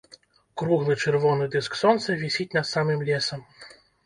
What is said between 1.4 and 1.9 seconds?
дыск